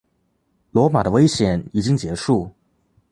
[0.71, 2.49] 罗马的危险已经结束。